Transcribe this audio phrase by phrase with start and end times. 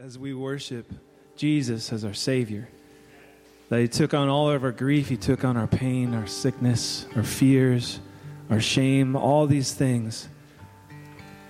[0.00, 0.86] as, we worship
[1.36, 2.68] Jesus as our Savior.
[3.68, 7.06] That He took on all of our grief, He took on our pain, our sickness,
[7.16, 8.00] our fears,
[8.50, 10.28] our shame, all these things.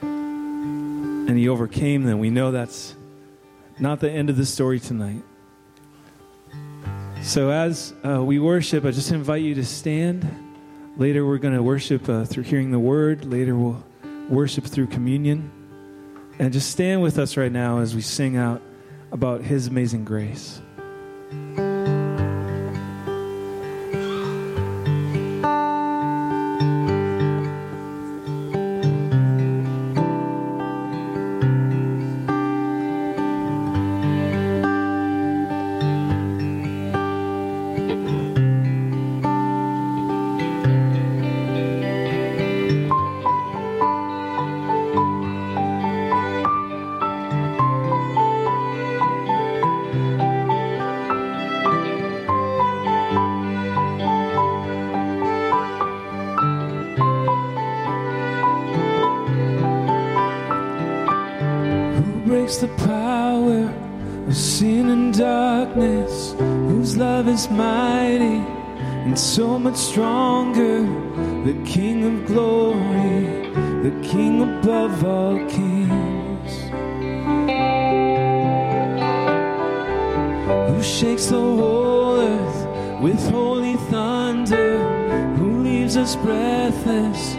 [0.00, 2.18] And He overcame them.
[2.18, 2.94] We know that's
[3.78, 5.22] not the end of the story tonight.
[7.22, 10.28] So, as uh, we worship, I just invite you to stand.
[10.96, 13.24] Later, we're going to worship uh, through hearing the word.
[13.24, 13.82] Later, we'll
[14.28, 15.61] worship through communion.
[16.42, 18.60] And just stand with us right now as we sing out
[19.12, 20.60] about His amazing grace.
[87.02, 87.31] Deus.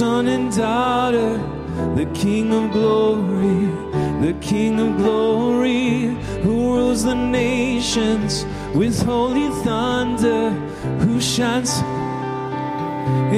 [0.00, 1.32] Son and daughter?
[1.94, 3.66] The King of glory,
[4.26, 10.48] the King of glory, who rules the nations with holy thunder,
[11.04, 11.72] who shines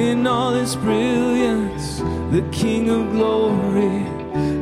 [0.07, 1.97] in all his brilliance,
[2.31, 3.99] the King of glory,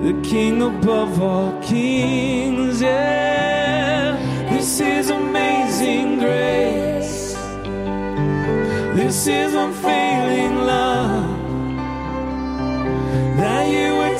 [0.08, 2.82] the King above all kings.
[2.82, 4.18] Yeah,
[4.50, 7.36] this is amazing grace.
[9.00, 11.11] This is unfailing love.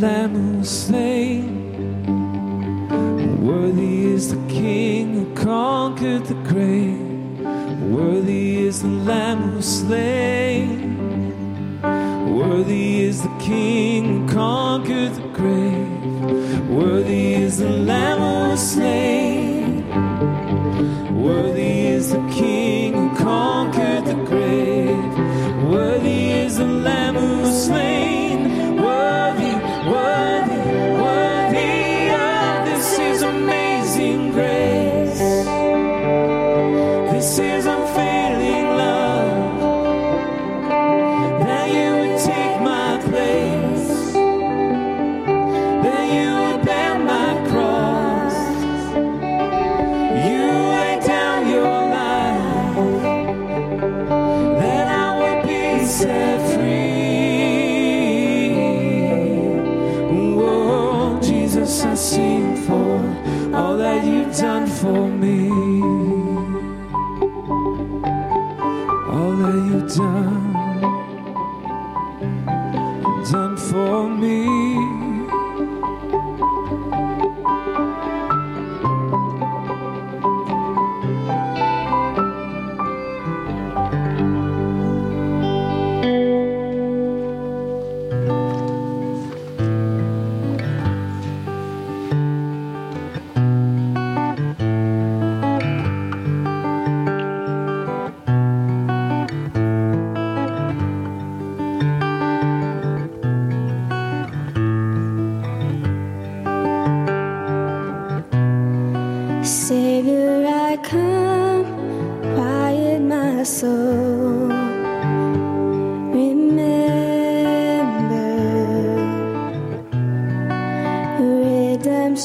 [0.00, 1.74] Lamb who was slain.
[3.44, 7.40] Worthy is the King who conquered the grave.
[7.82, 10.94] Worthy is the Lamb who slain.
[12.32, 16.68] Worthy is the King who conquered the grave.
[16.70, 19.27] Worthy is the Lamb who slain.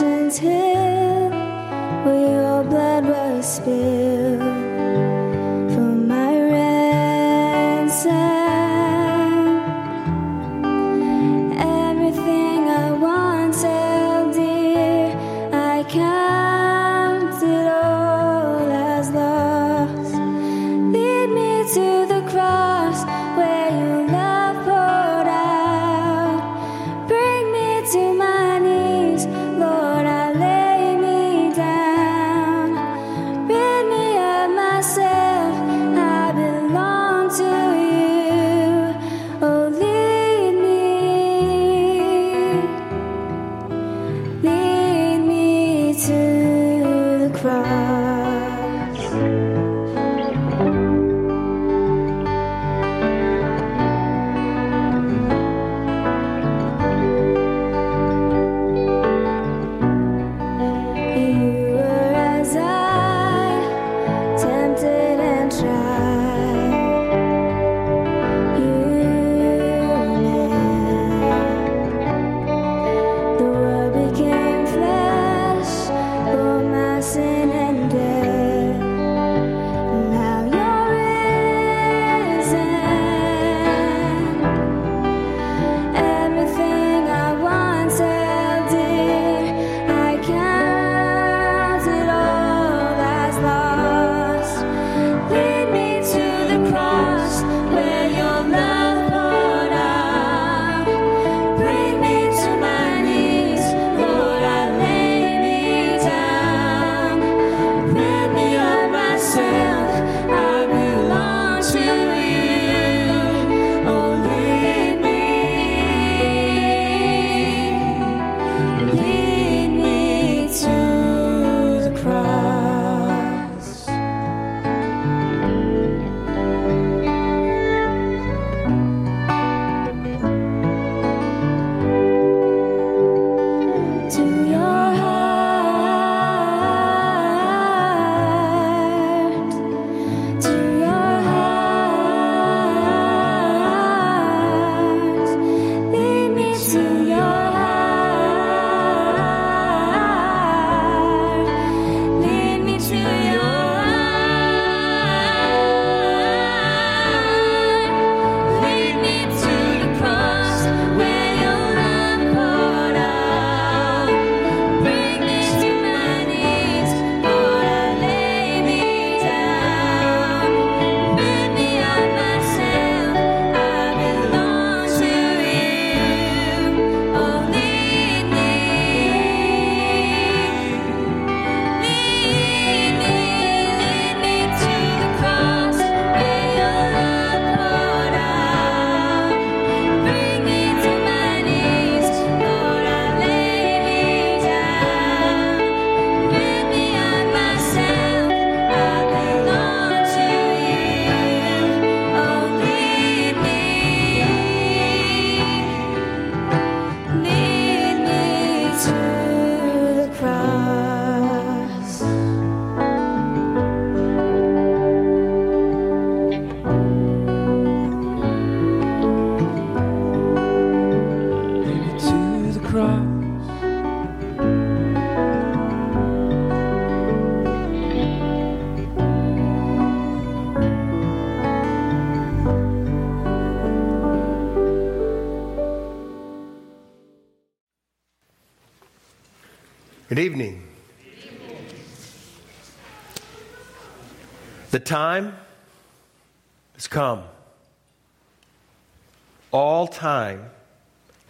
[0.01, 1.30] redemption's hill,
[2.04, 4.02] where your blood was spilled.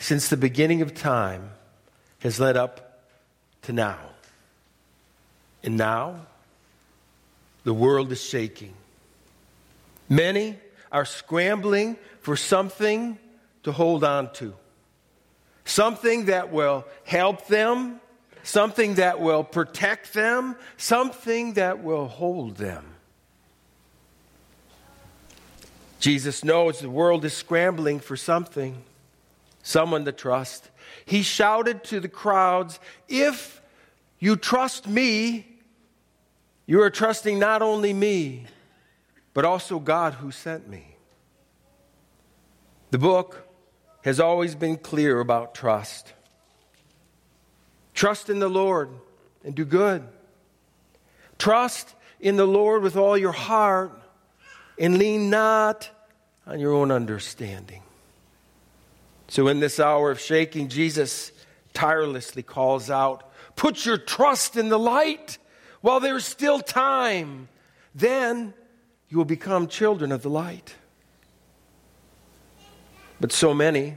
[0.03, 1.49] since the beginning of time
[2.19, 3.05] has led up
[3.61, 3.97] to now.
[5.63, 6.25] And now,
[7.63, 8.73] the world is shaking.
[10.09, 10.57] Many
[10.91, 13.17] are scrambling for something
[13.63, 14.53] to hold on to,
[15.63, 18.01] something that will help them,
[18.43, 22.83] something that will protect them, something that will hold them.
[26.01, 28.83] Jesus knows the world is scrambling for something
[29.63, 30.69] someone to trust.
[31.05, 33.61] He shouted to the crowds, If
[34.19, 35.47] you trust me,
[36.67, 38.45] you are trusting not only me,
[39.33, 40.95] but also God who sent me.
[42.91, 43.47] The book
[44.03, 46.13] has always been clear about trust.
[47.93, 48.89] Trust in the Lord
[49.43, 50.03] and do good.
[51.39, 53.99] Trust in the Lord with all your heart
[54.77, 55.89] and lean not
[56.45, 57.81] on your own understanding.
[59.33, 61.31] So, in this hour of shaking, Jesus
[61.73, 65.39] tirelessly calls out, Put your trust in the light
[65.81, 67.47] while there's still time.
[67.95, 68.53] Then
[69.09, 70.75] you will become children of the light.
[73.19, 73.95] But so many,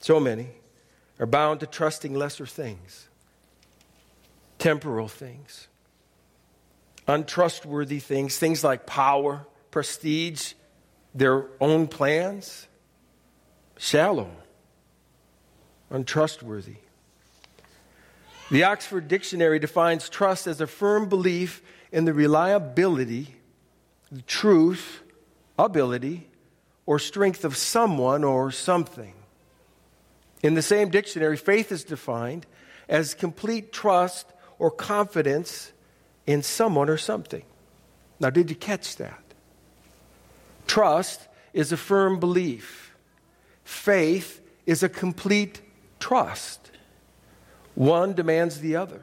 [0.00, 0.48] so many
[1.18, 3.08] are bound to trusting lesser things,
[4.58, 5.68] temporal things,
[7.06, 10.52] untrustworthy things, things like power, prestige,
[11.14, 12.67] their own plans.
[13.78, 14.30] Shallow,
[15.88, 16.76] untrustworthy.
[18.50, 23.36] The Oxford Dictionary defines trust as a firm belief in the reliability,
[24.10, 25.02] the truth,
[25.58, 26.28] ability,
[26.86, 29.14] or strength of someone or something.
[30.42, 32.46] In the same dictionary, faith is defined
[32.88, 34.26] as complete trust
[34.58, 35.72] or confidence
[36.26, 37.44] in someone or something.
[38.18, 39.22] Now, did you catch that?
[40.66, 42.87] Trust is a firm belief.
[43.68, 45.60] Faith is a complete
[46.00, 46.70] trust.
[47.74, 49.02] One demands the other.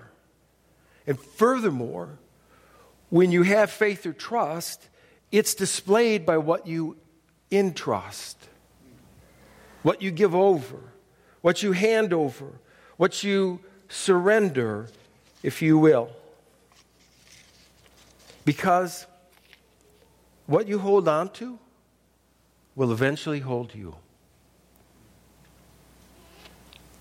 [1.05, 2.17] And furthermore,
[3.11, 4.89] when you have faith or trust,
[5.31, 6.97] it's displayed by what you
[7.51, 8.39] entrust,
[9.83, 10.79] what you give over,
[11.41, 12.47] what you hand over,
[12.97, 14.89] what you surrender,
[15.43, 16.09] if you will.
[18.45, 19.05] Because
[20.47, 21.59] what you hold on to
[22.75, 23.95] will eventually hold you.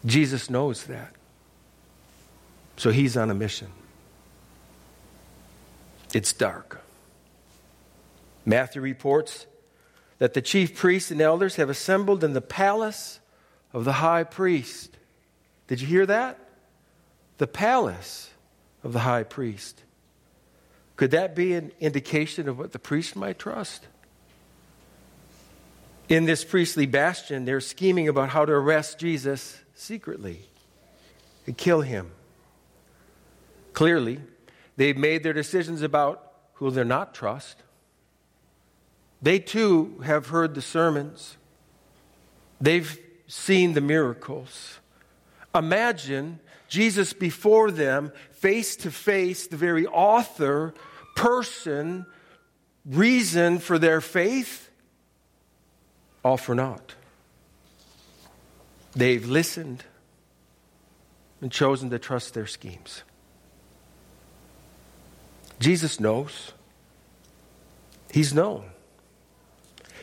[0.06, 1.14] Jesus knows that.
[2.76, 3.68] So he's on a mission.
[6.12, 6.82] It's dark.
[8.44, 9.46] Matthew reports
[10.18, 13.20] that the chief priests and elders have assembled in the palace
[13.72, 14.96] of the high priest.
[15.66, 16.38] Did you hear that?
[17.38, 18.30] The palace
[18.82, 19.82] of the high priest.
[20.96, 23.86] Could that be an indication of what the priest might trust?
[26.08, 30.48] In this priestly bastion, they're scheming about how to arrest Jesus secretly
[31.46, 32.10] and kill him.
[33.72, 34.20] Clearly,
[34.76, 37.58] they've made their decisions about who they're not trust.
[39.20, 41.36] They too have heard the sermons.
[42.60, 44.78] They've seen the miracles.
[45.54, 50.74] Imagine Jesus before them, face to face, the very author,
[51.16, 52.06] person,
[52.84, 54.70] reason for their faith,
[56.24, 56.94] all for naught.
[58.96, 59.84] They've listened
[61.40, 63.02] and chosen to trust their schemes.
[65.58, 66.52] Jesus knows.
[68.10, 68.64] He's known.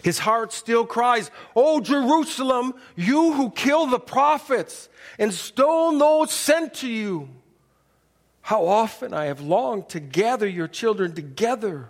[0.04, 6.74] His heart still cries, Oh, Jerusalem, you who kill the prophets and stone those sent
[6.76, 7.30] to you.
[8.42, 11.90] How often I have longed to gather your children together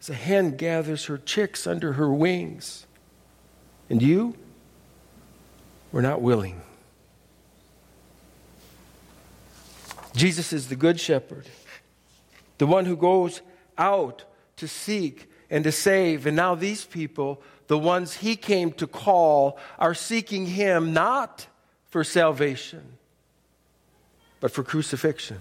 [0.00, 2.86] as a hen gathers her chicks under her wings.
[3.88, 4.34] And you?
[5.92, 6.60] We're not willing.
[10.14, 11.46] Jesus is the good shepherd,
[12.58, 13.42] the one who goes
[13.78, 14.24] out
[14.56, 16.26] to seek and to save.
[16.26, 21.46] And now these people, the ones he came to call, are seeking him not
[21.88, 22.98] for salvation,
[24.40, 25.40] but for crucifixion.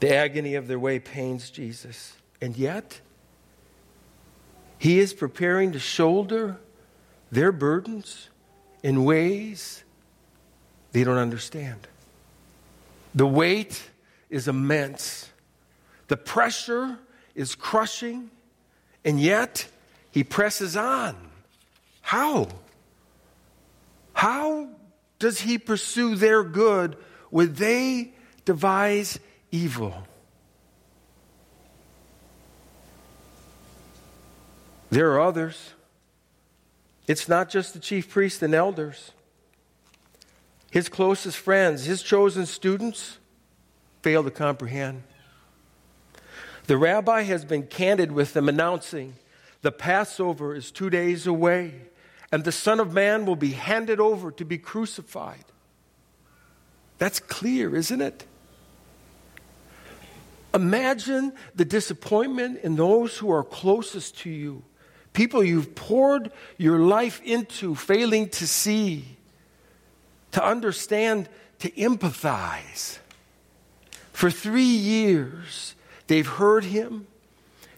[0.00, 2.14] The agony of their way pains Jesus.
[2.40, 3.00] And yet,
[4.78, 6.58] he is preparing to shoulder
[7.34, 8.28] their burdens
[8.82, 9.82] in ways
[10.92, 11.88] they don't understand.
[13.14, 13.82] The weight
[14.30, 15.30] is immense,
[16.08, 16.96] the pressure
[17.34, 18.30] is crushing,
[19.04, 19.66] and yet
[20.12, 21.16] he presses on.
[22.02, 22.48] How?
[24.12, 24.68] How
[25.18, 26.96] does he pursue their good
[27.30, 28.12] when they
[28.44, 29.18] devise
[29.50, 30.06] evil?
[34.90, 35.74] There are others
[37.06, 39.12] it's not just the chief priests and elders.
[40.70, 43.18] His closest friends, his chosen students,
[44.02, 45.02] fail to comprehend.
[46.66, 49.14] The rabbi has been candid with them, announcing
[49.62, 51.74] the Passover is two days away,
[52.32, 55.44] and the Son of Man will be handed over to be crucified.
[56.98, 58.26] That's clear, isn't it?
[60.52, 64.62] Imagine the disappointment in those who are closest to you
[65.14, 69.16] people you've poured your life into, failing to see,
[70.32, 71.28] to understand,
[71.60, 72.98] to empathize.
[74.12, 75.74] For three years,
[76.08, 77.06] they've heard him,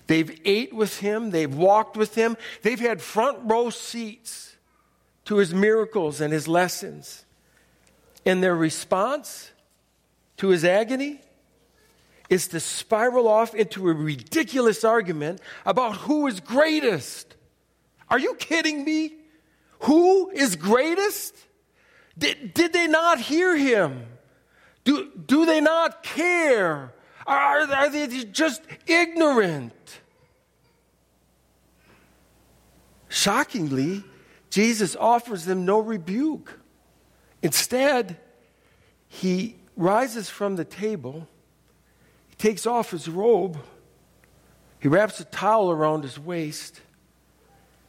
[0.08, 4.56] they've ate with him, they've walked with him, they've had front row seats
[5.26, 7.24] to his miracles and his lessons.
[8.24, 9.52] And their response
[10.38, 11.20] to his agony
[12.28, 17.36] is to spiral off into a ridiculous argument about who is greatest.
[18.08, 19.14] Are you kidding me?
[19.80, 21.34] Who is greatest?
[22.18, 24.06] Did, did they not hear him?
[24.84, 26.92] Do, do they not care?
[27.26, 30.00] Are, are they just ignorant?
[33.08, 34.04] Shockingly,
[34.50, 36.60] Jesus offers them no rebuke.
[37.42, 38.18] Instead,
[39.08, 41.28] he rises from the table,
[42.38, 43.58] takes off his robe,
[44.80, 46.80] he wraps a towel around his waist,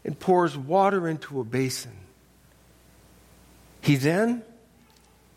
[0.06, 1.92] and pours water into a basin.
[3.82, 4.44] He then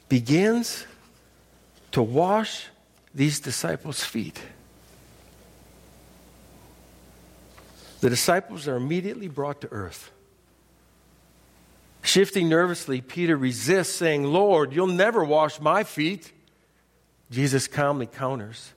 [0.09, 0.87] begins
[1.93, 2.67] to wash
[3.15, 4.41] these disciples' feet.
[8.01, 10.11] The disciples are immediately brought to earth.
[12.03, 16.33] Shifting nervously, Peter resists, saying, Lord, you'll never wash my feet.
[17.31, 18.73] Jesus calmly counters,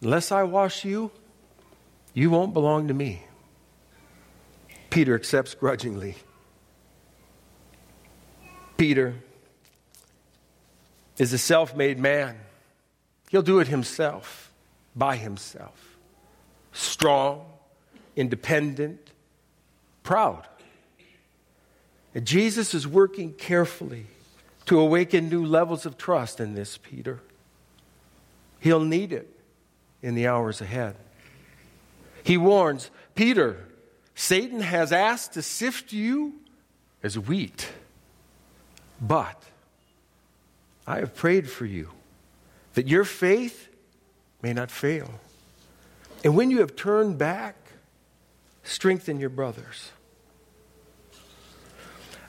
[0.00, 1.10] Unless I wash you,
[2.14, 3.22] you won't belong to me.
[4.90, 6.14] Peter accepts grudgingly.
[8.76, 9.14] Peter
[11.18, 12.38] is a self made man.
[13.30, 14.52] He'll do it himself,
[14.94, 15.96] by himself.
[16.72, 17.44] Strong,
[18.16, 19.10] independent,
[20.02, 20.46] proud.
[22.14, 24.06] And Jesus is working carefully
[24.66, 27.20] to awaken new levels of trust in this Peter.
[28.60, 29.37] He'll need it
[30.02, 30.96] in the hours ahead.
[32.22, 33.64] He warns Peter,
[34.14, 36.34] Satan has asked to sift you
[37.02, 37.68] as wheat,
[39.00, 39.42] but
[40.86, 41.90] I have prayed for you
[42.74, 43.68] that your faith
[44.42, 45.10] may not fail.
[46.24, 47.56] And when you have turned back,
[48.62, 49.92] strengthen your brothers.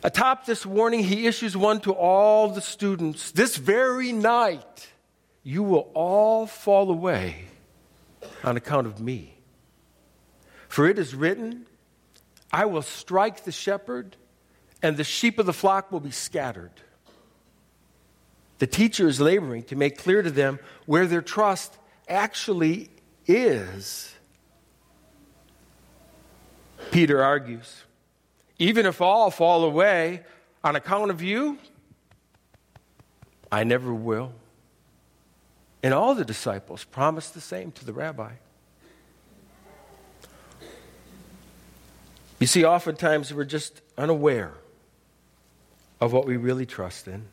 [0.03, 3.32] Atop this warning, he issues one to all the students.
[3.32, 4.88] This very night,
[5.43, 7.45] you will all fall away
[8.43, 9.36] on account of me.
[10.67, 11.65] For it is written,
[12.51, 14.15] I will strike the shepherd,
[14.82, 16.71] and the sheep of the flock will be scattered.
[18.60, 21.77] The teacher is laboring to make clear to them where their trust
[22.08, 22.89] actually
[23.25, 24.13] is.
[26.91, 27.84] Peter argues
[28.60, 30.21] even if all fall away
[30.63, 31.58] on account of you,
[33.49, 34.34] I never will.
[35.81, 38.33] And all the disciples promised the same to the rabbi.
[42.39, 44.53] You see, oftentimes we're just unaware
[45.99, 47.27] of what we really trust in.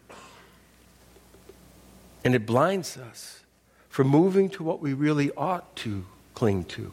[2.25, 3.45] And it blinds us
[3.89, 6.05] from moving to what we really ought to
[6.35, 6.93] cling to.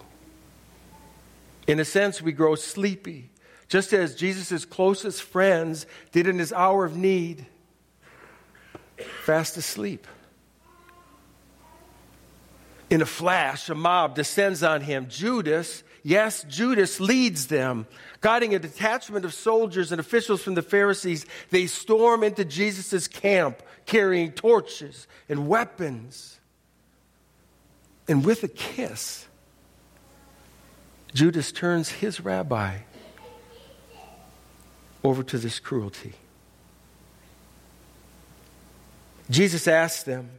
[1.65, 3.29] In a sense, we grow sleepy
[3.67, 7.47] just as Jesus' closest friends did in his hour of need,
[9.25, 10.05] fast asleep.
[12.93, 15.07] In a flash, a mob descends on him.
[15.09, 17.87] Judas, yes, Judas leads them.
[18.21, 23.63] Guiding a detachment of soldiers and officials from the Pharisees, they storm into Jesus' camp
[23.87, 26.39] carrying torches and weapons.
[28.07, 29.25] And with a kiss,
[31.15, 32.77] Judas turns his rabbi
[35.03, 36.13] over to this cruelty.
[39.31, 40.29] Jesus asks them,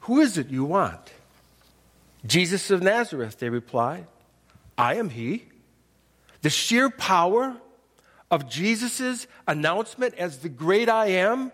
[0.00, 1.12] Who is it you want?
[2.26, 4.06] Jesus of Nazareth, they replied.
[4.76, 5.46] I am he.
[6.42, 7.56] The sheer power
[8.30, 11.52] of Jesus' announcement as the great I am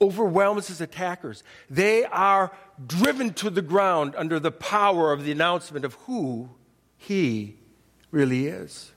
[0.00, 1.42] overwhelms his attackers.
[1.68, 2.52] They are
[2.86, 6.50] driven to the ground under the power of the announcement of who
[6.96, 7.56] he
[8.10, 8.92] really is.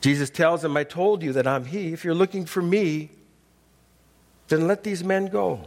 [0.00, 1.94] Jesus tells them, I told you that I'm He.
[1.94, 3.08] If you're looking for me,
[4.48, 5.62] then let these men go.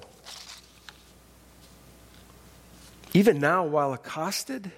[3.17, 4.71] Even now, while accosted,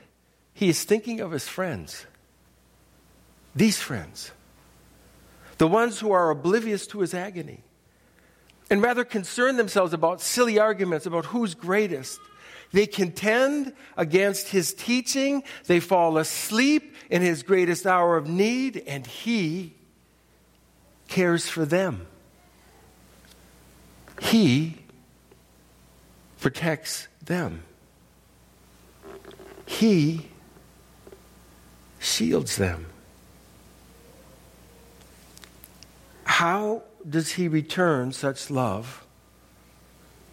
[0.53, 2.05] he is thinking of his friends.
[3.53, 4.31] These friends.
[5.57, 7.63] The ones who are oblivious to his agony.
[8.69, 12.17] And rather concern themselves about silly arguments about who's greatest.
[12.71, 15.43] They contend against his teaching.
[15.65, 19.73] They fall asleep in his greatest hour of need, and he
[21.09, 22.07] cares for them.
[24.21, 24.77] He
[26.39, 27.63] protects them.
[29.69, 30.27] He
[31.99, 32.85] shields them.
[36.23, 39.05] How does he return such love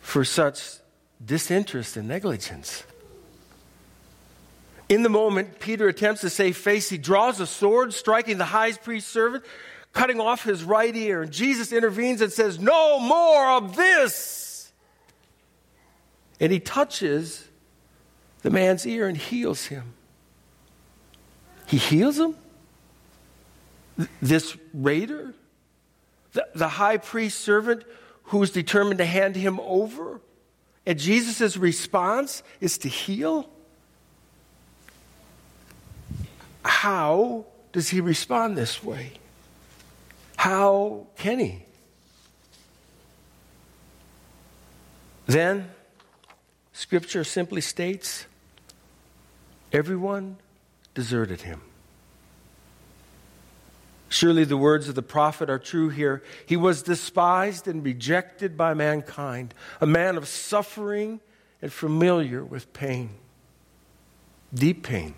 [0.07, 0.79] for such
[1.25, 2.85] disinterest and negligence.
[4.88, 6.88] In the moment, Peter attempts to save face.
[6.88, 9.44] He draws a sword, striking the high priest's servant,
[9.92, 11.22] cutting off his right ear.
[11.22, 14.70] And Jesus intervenes and says, No more of this.
[16.38, 17.45] And he touches
[18.42, 19.94] the man's ear and heals him.
[21.66, 22.37] He heals him?
[24.20, 25.35] This raider?
[26.33, 27.85] The, the high priest servant
[28.25, 30.20] who's determined to hand him over?
[30.85, 33.51] And Jesus' response is to heal?
[36.64, 39.12] How does he respond this way?
[40.37, 41.62] How can he?
[45.27, 45.70] Then,
[46.76, 48.26] Scripture simply states
[49.72, 50.36] everyone
[50.92, 51.62] deserted him.
[54.10, 56.22] Surely the words of the prophet are true here.
[56.44, 61.20] He was despised and rejected by mankind, a man of suffering
[61.62, 63.08] and familiar with pain,
[64.52, 65.14] deep pain,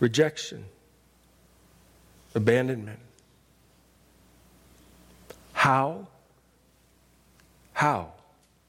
[0.00, 0.64] rejection,
[2.34, 2.98] abandonment.
[5.52, 6.06] How?
[7.74, 8.14] How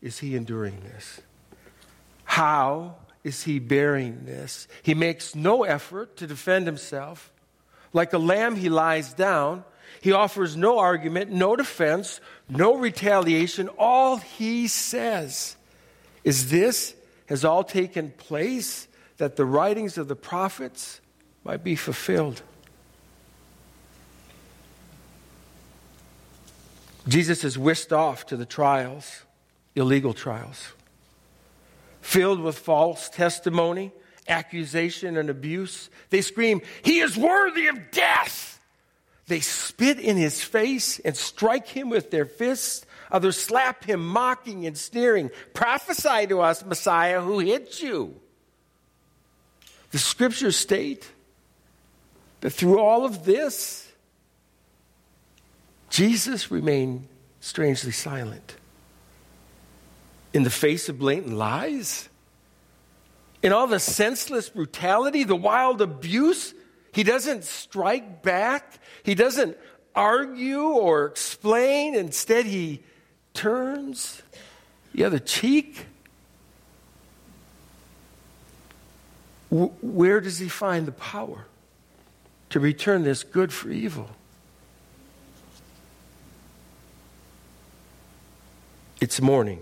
[0.04, 1.22] is he enduring this?
[2.26, 4.68] How is he bearing this?
[4.84, 7.32] He makes no effort to defend himself.
[7.94, 9.64] Like a lamb, he lies down.
[10.02, 13.70] He offers no argument, no defense, no retaliation.
[13.78, 15.56] All he says
[16.26, 16.96] is this
[17.28, 21.00] has all taken place that the writings of the prophets
[21.46, 22.42] might be fulfilled.
[27.08, 29.24] Jesus is whisked off to the trials,
[29.76, 30.74] illegal trials,
[32.02, 33.92] filled with false testimony,
[34.28, 35.90] accusation, and abuse.
[36.10, 38.60] They scream, He is worthy of death.
[39.28, 42.86] They spit in his face and strike him with their fists.
[43.10, 45.32] Others slap him, mocking and sneering.
[45.54, 48.20] Prophesy to us, Messiah, who hit you.
[49.92, 51.10] The scriptures state
[52.42, 53.90] that through all of this,
[55.90, 57.08] Jesus remained
[57.40, 58.58] strangely silent.
[60.34, 62.10] In the face of blatant lies,
[63.44, 66.56] in all the senseless brutality, the wild abuse,
[66.92, 68.80] he doesn't strike back.
[69.04, 69.58] He doesn't
[69.94, 71.94] argue or explain.
[71.94, 72.82] Instead, he
[73.34, 74.24] turns
[74.94, 75.86] the other cheek.
[79.52, 81.46] Where does he find the power
[82.50, 84.10] to return this good for evil?
[89.00, 89.60] It's morning.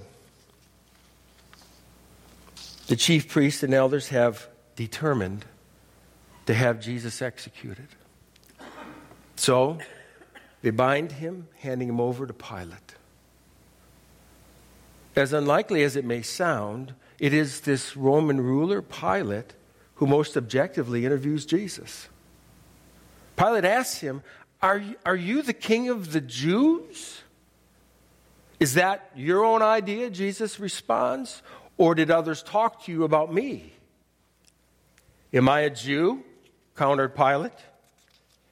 [2.92, 5.46] The chief priests and elders have determined
[6.46, 7.88] to have Jesus executed.
[9.38, 9.78] So
[10.62, 12.96] they bind him, handing him over to Pilate.
[15.16, 19.54] As unlikely as it may sound, it is this Roman ruler, Pilate,
[19.96, 22.10] who most objectively interviews Jesus.
[23.38, 24.22] Pilate asks him,
[24.62, 27.22] Are are you the king of the Jews?
[28.60, 30.10] Is that your own idea?
[30.10, 31.42] Jesus responds.
[31.78, 33.74] Or did others talk to you about me?
[35.34, 36.24] Am I a Jew?
[36.76, 37.52] countered Pilate.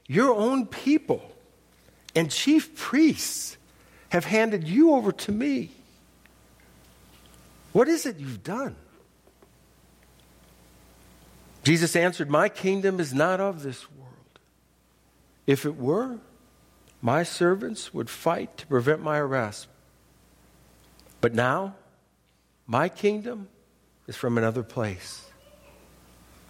[0.08, 1.22] Your own people
[2.16, 3.58] and chief priests
[4.10, 5.72] have handed you over to me.
[7.72, 8.76] What is it you've done?
[11.64, 14.10] Jesus answered, My kingdom is not of this world.
[15.46, 16.18] If it were,
[17.02, 19.68] my servants would fight to prevent my arrest.
[21.22, 21.76] But now,
[22.70, 23.48] my kingdom
[24.08, 25.26] is from another place.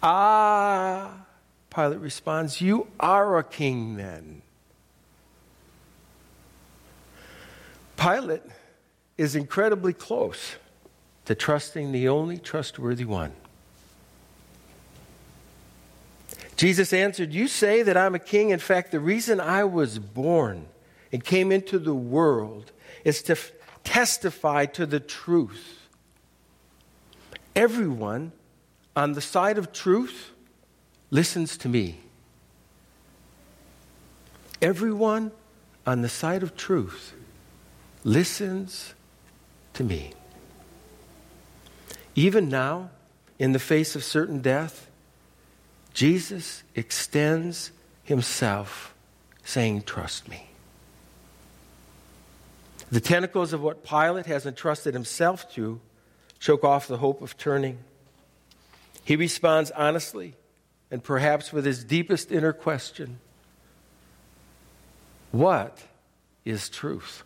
[0.02, 1.26] Ah,
[1.74, 4.42] Pilate responds, You are a king then.
[7.96, 8.42] Pilate
[9.16, 10.56] is incredibly close
[11.24, 13.32] to trusting the only trustworthy one.
[16.56, 18.50] Jesus answered, You say that I'm a king.
[18.50, 20.66] In fact, the reason I was born
[21.12, 22.72] and came into the world
[23.06, 23.52] is to f-
[23.84, 25.79] testify to the truth.
[27.54, 28.32] Everyone
[28.94, 30.30] on the side of truth
[31.10, 32.00] listens to me.
[34.62, 35.32] Everyone
[35.86, 37.14] on the side of truth
[38.04, 38.94] listens
[39.74, 40.12] to me.
[42.14, 42.90] Even now,
[43.38, 44.90] in the face of certain death,
[45.94, 47.72] Jesus extends
[48.04, 48.94] himself,
[49.44, 50.50] saying, Trust me.
[52.90, 55.80] The tentacles of what Pilate has entrusted himself to
[56.40, 57.78] choke off the hope of turning.
[59.04, 60.34] He responds honestly
[60.90, 63.20] and perhaps with his deepest inner question
[65.30, 65.78] What
[66.44, 67.22] is truth?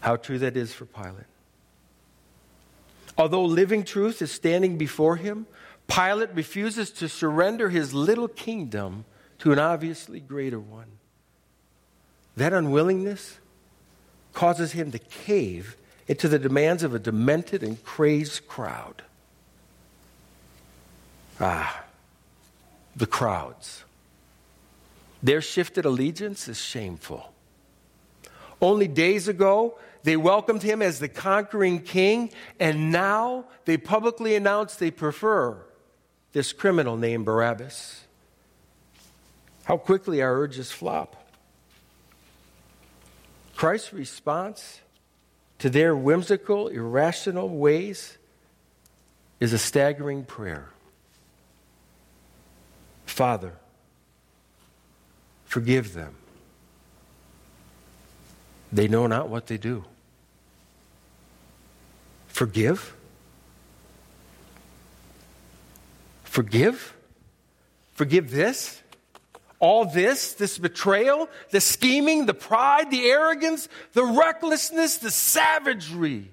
[0.00, 1.26] How true that is for Pilate.
[3.18, 5.46] Although living truth is standing before him,
[5.88, 9.04] Pilate refuses to surrender his little kingdom
[9.40, 10.86] to an obviously greater one.
[12.36, 13.38] That unwillingness
[14.34, 15.76] causes him to cave
[16.08, 19.02] into the demands of a demented and crazed crowd.
[21.38, 21.84] Ah,
[22.96, 23.84] the crowds.
[25.22, 27.32] Their shifted allegiance is shameful.
[28.60, 34.76] Only days ago, they welcomed him as the conquering king, and now they publicly announce
[34.76, 35.56] they prefer
[36.32, 38.04] this criminal named Barabbas.
[39.64, 41.14] How quickly our urges flop.
[43.54, 44.80] Christ's response
[45.58, 48.16] to their whimsical, irrational ways
[49.40, 50.70] is a staggering prayer
[53.18, 53.54] Father,
[55.44, 56.14] forgive them.
[58.72, 59.84] They know not what they do.
[62.28, 62.94] Forgive?
[66.22, 66.94] Forgive?
[67.94, 68.82] Forgive this?
[69.60, 76.30] All this, this betrayal, the scheming, the pride, the arrogance, the recklessness, the savagery,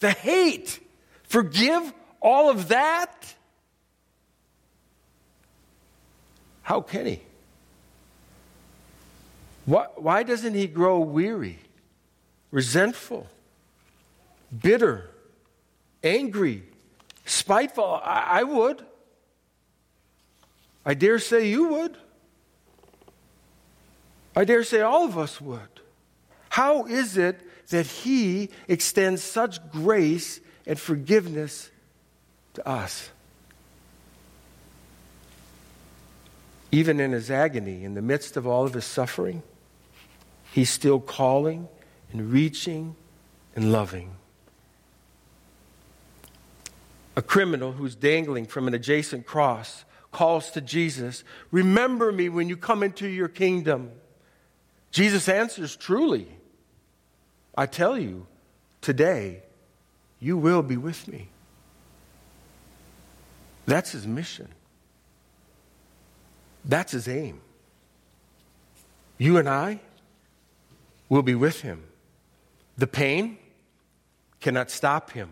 [0.00, 0.78] the hate.
[1.24, 3.34] Forgive all of that?
[6.62, 7.20] How can he?
[9.64, 11.58] Why, why doesn't he grow weary,
[12.50, 13.26] resentful,
[14.62, 15.08] bitter,
[16.02, 16.64] angry,
[17.24, 18.00] spiteful?
[18.04, 18.84] I, I would.
[20.84, 21.96] I dare say you would.
[24.40, 25.68] I dare say all of us would.
[26.48, 31.70] How is it that he extends such grace and forgiveness
[32.54, 33.10] to us?
[36.72, 39.42] Even in his agony, in the midst of all of his suffering,
[40.54, 41.68] he's still calling
[42.10, 42.96] and reaching
[43.54, 44.16] and loving.
[47.14, 52.56] A criminal who's dangling from an adjacent cross calls to Jesus, Remember me when you
[52.56, 53.90] come into your kingdom.
[54.90, 56.26] Jesus answers, Truly,
[57.56, 58.26] I tell you,
[58.80, 59.42] today
[60.18, 61.28] you will be with me.
[63.66, 64.48] That's his mission.
[66.64, 67.40] That's his aim.
[69.18, 69.80] You and I
[71.08, 71.84] will be with him.
[72.76, 73.38] The pain
[74.40, 75.30] cannot stop him.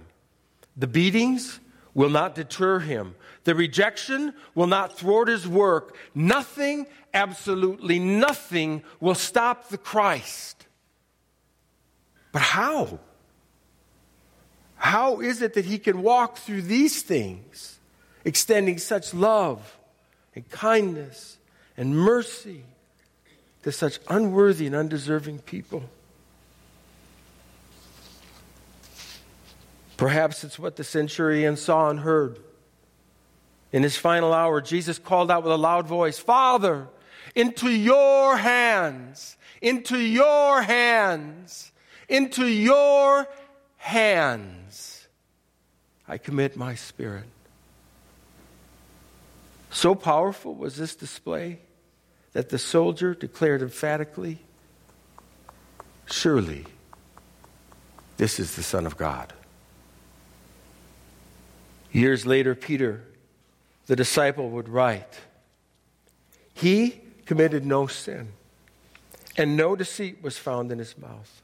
[0.76, 1.60] The beatings
[1.94, 3.14] will not deter him.
[3.44, 5.96] The rejection will not thwart his work.
[6.14, 10.66] Nothing, absolutely nothing, will stop the Christ.
[12.32, 12.98] But how?
[14.76, 17.80] How is it that he can walk through these things,
[18.24, 19.76] extending such love
[20.34, 21.38] and kindness
[21.76, 22.62] and mercy
[23.64, 25.82] to such unworthy and undeserving people?
[29.98, 32.38] Perhaps it's what the centurion saw and heard.
[33.72, 36.88] In his final hour, Jesus called out with a loud voice, Father,
[37.34, 41.72] into your hands, into your hands,
[42.08, 43.26] into your
[43.76, 45.08] hands,
[46.06, 47.24] I commit my spirit.
[49.70, 51.58] So powerful was this display
[52.32, 54.38] that the soldier declared emphatically,
[56.06, 56.64] Surely,
[58.16, 59.34] this is the Son of God.
[61.92, 63.02] Years later, Peter,
[63.86, 65.20] the disciple, would write
[66.52, 68.32] He committed no sin,
[69.36, 71.42] and no deceit was found in his mouth.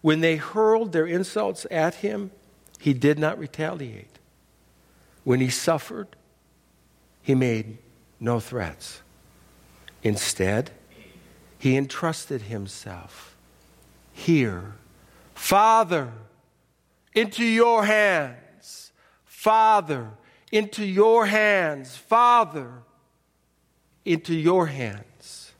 [0.00, 2.30] When they hurled their insults at him,
[2.78, 4.18] he did not retaliate.
[5.24, 6.08] When he suffered,
[7.22, 7.78] he made
[8.20, 9.02] no threats.
[10.02, 10.70] Instead,
[11.58, 13.34] he entrusted himself.
[14.12, 14.74] Here,
[15.34, 16.12] Father,
[17.14, 18.36] into your hands.
[19.46, 20.10] Father,
[20.50, 21.94] into your hands.
[21.94, 22.82] Father,
[24.04, 25.52] into your hands.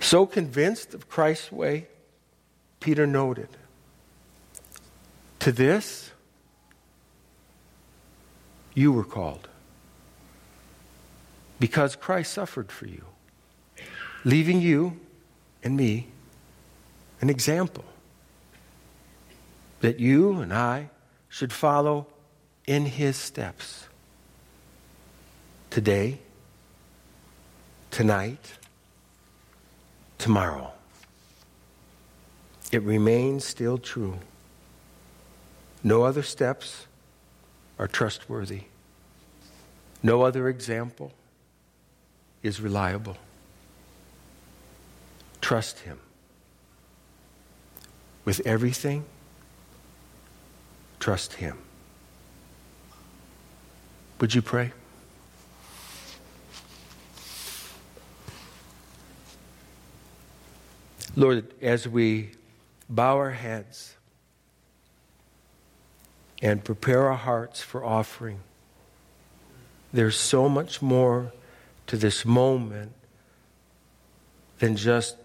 [0.00, 1.88] So convinced of Christ's way,
[2.80, 3.50] Peter noted,
[5.40, 6.10] To this
[8.72, 9.46] you were called.
[11.58, 13.04] Because Christ suffered for you,
[14.24, 14.98] leaving you
[15.62, 16.06] and me
[17.20, 17.84] an example
[19.80, 20.90] that you and I
[21.28, 22.06] should follow
[22.66, 23.86] in his steps.
[25.70, 26.18] Today,
[27.90, 28.58] tonight,
[30.18, 30.72] tomorrow.
[32.72, 34.18] It remains still true.
[35.82, 36.86] No other steps
[37.78, 38.62] are trustworthy.
[40.02, 41.12] No other example
[42.42, 43.16] is reliable.
[45.40, 45.98] Trust him.
[48.24, 49.04] with everything,
[51.00, 51.58] trust Him.
[54.20, 54.72] Would you pray?
[61.16, 62.30] Lord, as we
[62.88, 63.96] bow our heads
[66.40, 68.40] and prepare our hearts for offering,
[69.92, 71.32] there's so much more
[71.88, 72.92] to this moment
[74.60, 75.16] than just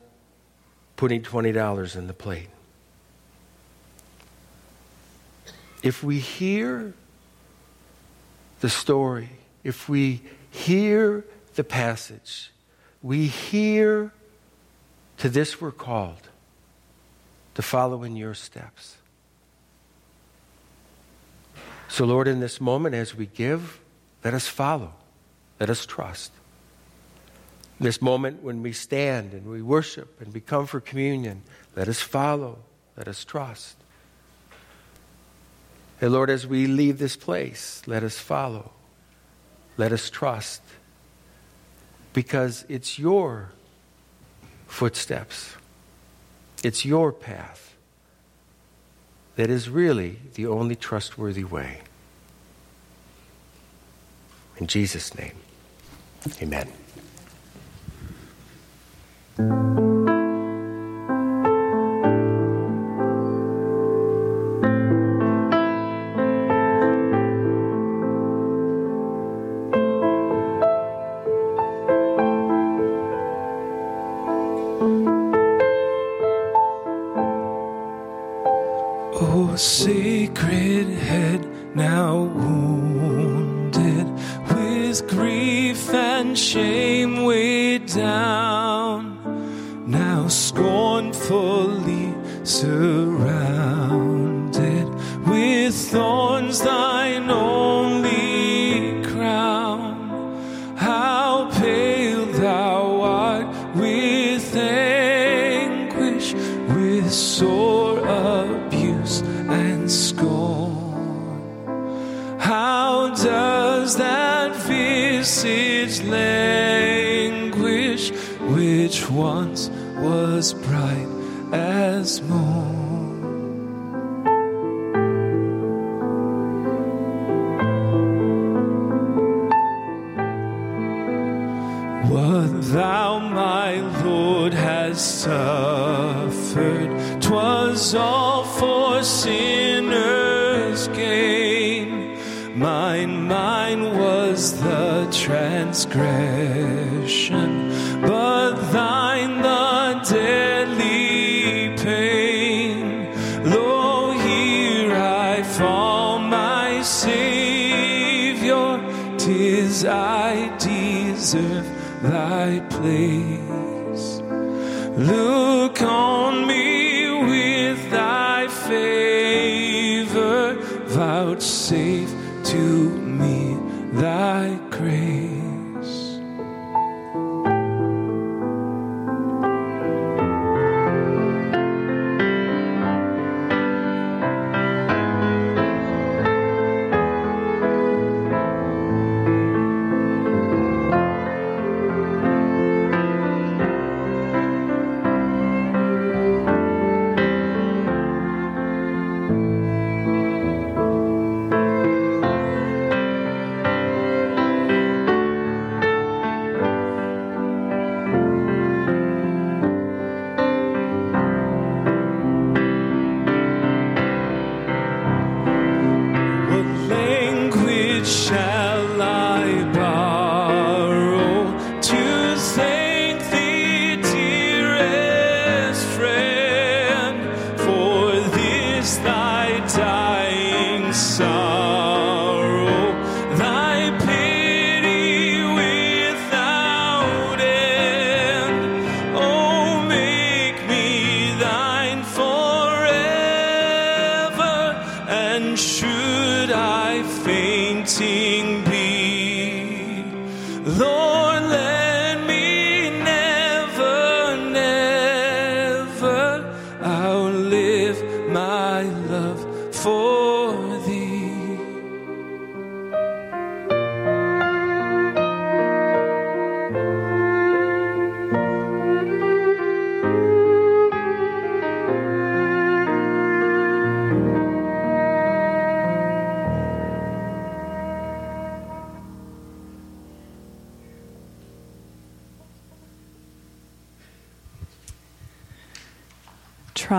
[0.95, 2.49] putting $20 in the plate.
[5.85, 6.95] If we hear
[8.59, 9.29] the story,
[9.63, 12.51] if we hear the passage,
[13.03, 14.11] we hear
[15.17, 16.27] to this we're called
[17.53, 18.97] to follow in your steps.
[21.87, 23.79] So, Lord, in this moment, as we give,
[24.23, 24.95] let us follow,
[25.59, 26.31] let us trust.
[27.79, 31.43] This moment when we stand and we worship and we come for communion,
[31.75, 32.57] let us follow,
[32.97, 33.77] let us trust.
[36.01, 38.71] And Lord, as we leave this place, let us follow,
[39.77, 40.61] let us trust,
[42.13, 43.51] because it's your
[44.67, 45.55] footsteps,
[46.63, 47.75] it's your path
[49.35, 51.81] that is really the only trustworthy way.
[54.57, 55.35] In Jesus' name,
[56.41, 56.71] amen.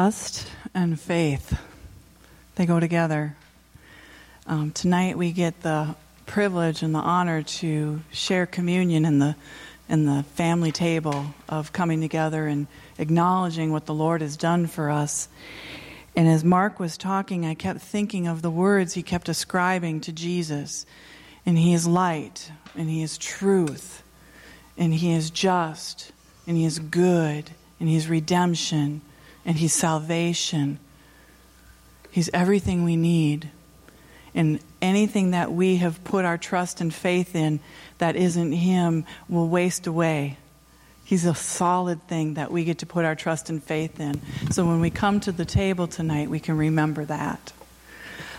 [0.07, 1.59] Trust and faith,
[2.55, 3.35] they go together.
[4.47, 5.97] Um, tonight we get the
[6.27, 9.35] privilege and the honor to share communion in the,
[9.89, 14.93] in the family table of coming together and acknowledging what the Lord has done for
[14.93, 15.29] us.
[16.15, 20.13] And as Mark was talking, I kept thinking of the words he kept ascribing to
[20.13, 20.87] Jesus.
[21.45, 24.05] And he is light, and he is truth,
[24.79, 26.13] and he is just,
[26.47, 27.51] and he is good,
[27.81, 29.01] and he is redemption,
[29.47, 30.79] and he's salvation.
[32.11, 33.49] He's everything we need.
[34.35, 37.61] And anything that we have put our trust and faith in
[37.99, 40.37] that isn't him will waste away.
[41.05, 44.21] He's a solid thing that we get to put our trust and faith in.
[44.51, 47.53] So when we come to the table tonight, we can remember that.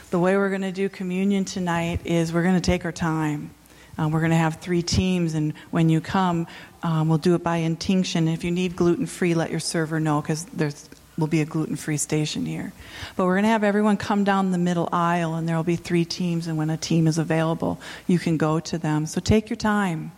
[0.10, 3.52] The way we're going to do communion tonight is we're going to take our time.
[3.98, 6.46] Uh, we're going to have three teams, and when you come,
[6.84, 8.28] um, we'll do it by intinction.
[8.28, 10.70] If you need gluten free, let your server know because there
[11.18, 12.74] will be a gluten free station here.
[13.16, 15.76] But we're going to have everyone come down the middle aisle, and there will be
[15.76, 19.06] three teams, and when a team is available, you can go to them.
[19.06, 20.12] So take your time.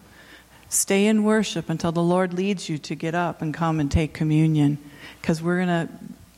[0.69, 4.13] Stay in worship until the Lord leads you to get up and come and take
[4.13, 4.77] communion
[5.19, 5.89] because we're going to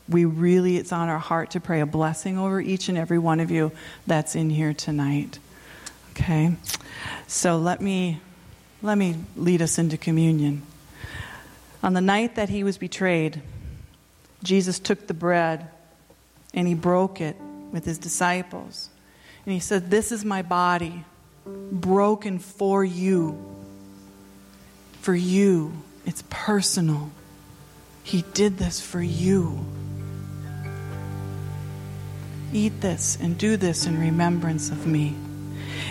[0.08, 3.40] we really, it's on our heart to pray a blessing over each and every one
[3.40, 3.72] of you
[4.06, 5.38] that's in here tonight.
[6.10, 6.54] Okay?
[7.26, 8.20] So let me,
[8.82, 10.62] let me lead us into communion.
[11.82, 13.42] On the night that he was betrayed,
[14.42, 15.68] Jesus took the bread
[16.54, 17.36] and he broke it
[17.72, 18.90] with his disciples.
[19.44, 21.04] And he said, This is my body,
[21.44, 23.38] broken for you.
[25.00, 25.72] For you.
[26.04, 27.10] It's personal.
[28.02, 29.64] He did this for you.
[32.52, 35.14] Eat this and do this in remembrance of me.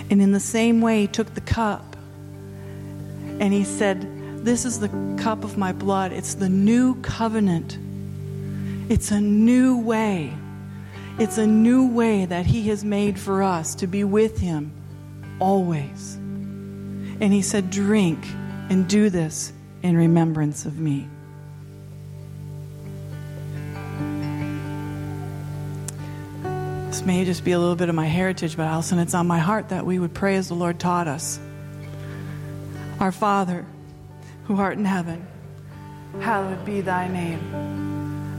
[0.09, 1.95] And in the same way, he took the cup
[3.39, 6.11] and he said, This is the cup of my blood.
[6.11, 7.77] It's the new covenant.
[8.91, 10.33] It's a new way.
[11.17, 14.73] It's a new way that he has made for us to be with him
[15.39, 16.15] always.
[16.15, 18.19] And he said, Drink
[18.69, 21.07] and do this in remembrance of me.
[26.87, 29.39] This may just be a little bit of my heritage, but Alison, it's on my
[29.39, 31.39] heart that we would pray as the Lord taught us.
[32.99, 33.65] Our Father,
[34.47, 35.25] who art in heaven,
[36.19, 37.90] hallowed be thy name.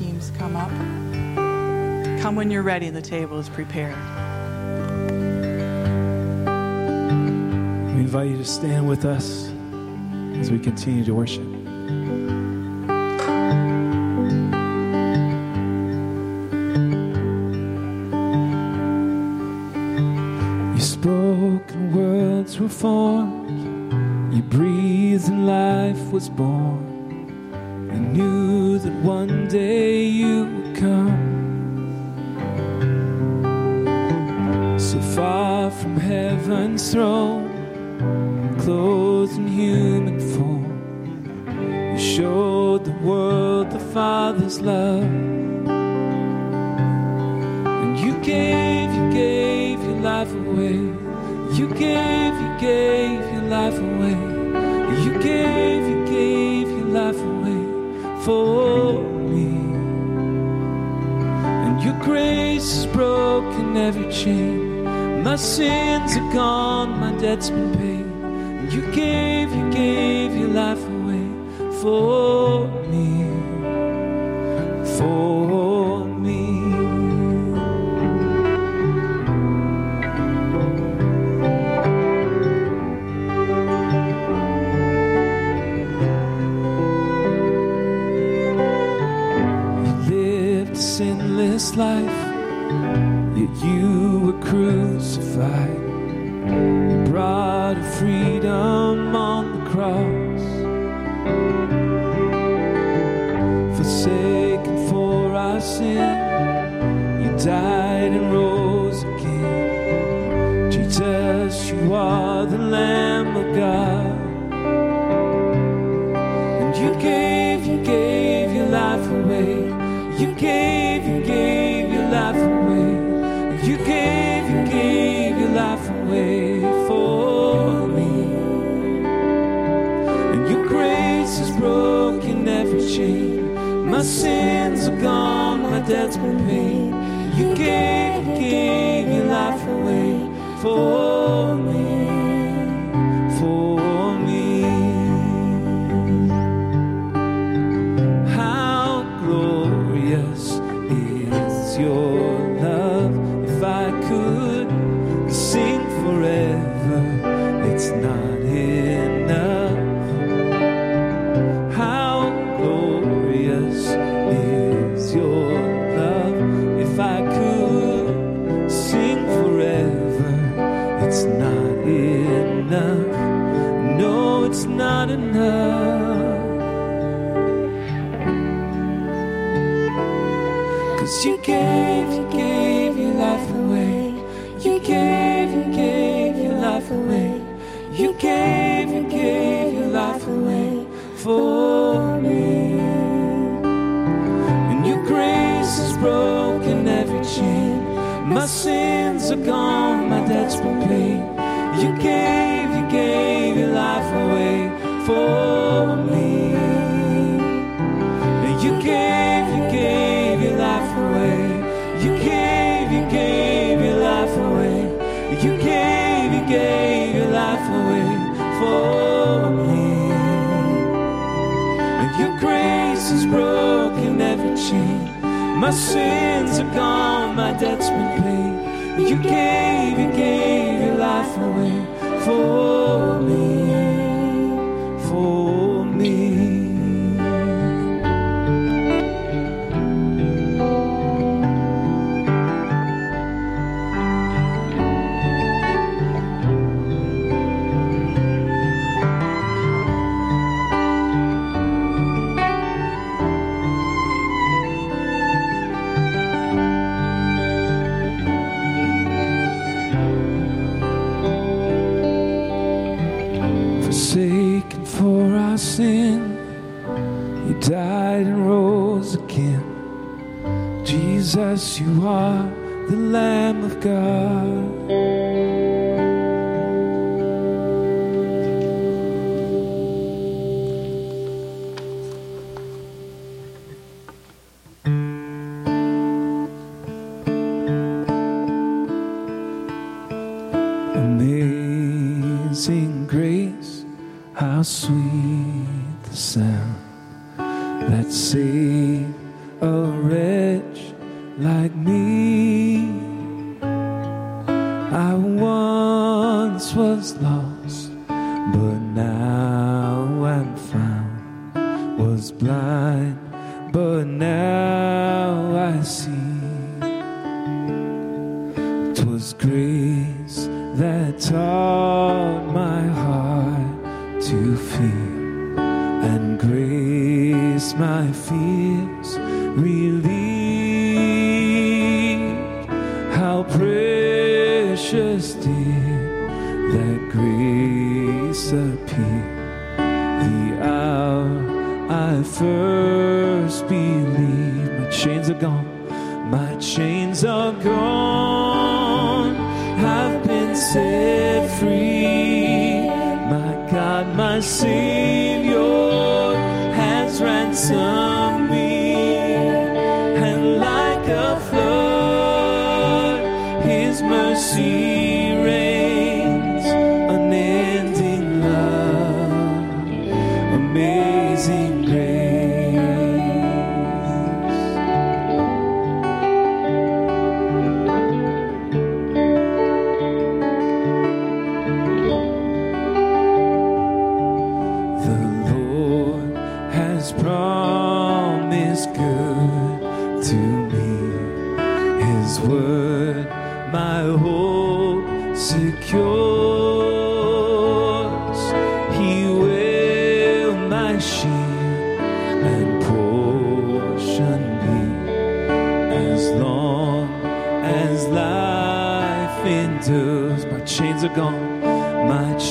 [0.00, 0.70] Teams come up.
[2.22, 3.94] Come when you're ready, the table is prepared.
[7.94, 9.50] We invite you to stand with us
[10.40, 11.44] as we continue to worship.
[20.72, 26.59] Your spoken words were formed, you breathed and life was born.
[71.80, 72.29] 佛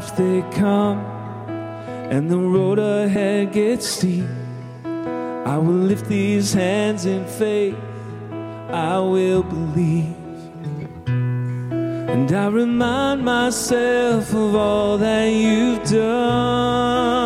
[0.00, 0.98] life they come
[2.10, 4.24] and the road ahead gets steep,
[5.44, 7.76] I will lift these hands in faith.
[8.70, 10.16] I will believe.
[11.06, 17.20] And I remind myself of all that you've done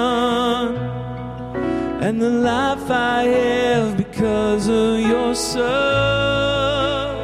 [2.03, 7.15] and the life I have because of your son.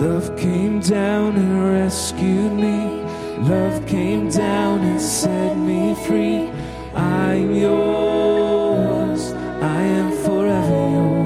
[0.00, 2.83] Love came down and rescued me.
[3.48, 6.50] Love came down and set me free.
[6.94, 9.32] I'm yours.
[9.60, 11.24] I am forever yours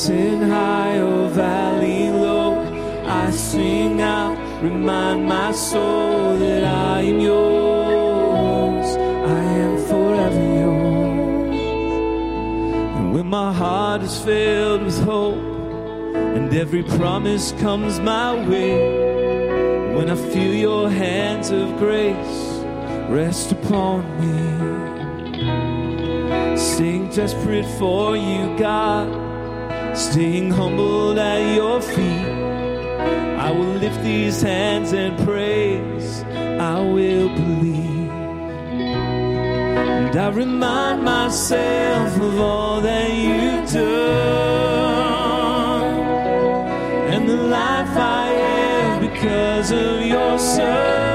[0.00, 2.52] mountain high or valley low.
[3.06, 8.88] I sing out, remind my soul that I am yours.
[9.40, 11.56] I am forever yours.
[12.98, 15.49] And when my heart is filled with hope,
[16.50, 22.64] and every promise comes my way, when I feel your hands of grace
[23.08, 24.36] rest upon me,
[26.58, 29.06] staying desperate for you, God
[29.96, 32.26] staying humbled at your feet.
[33.38, 36.24] I will lift these hands and praise.
[36.24, 38.10] I will believe.
[40.00, 45.09] And I remind myself of all that you've done
[49.20, 51.09] because of your son.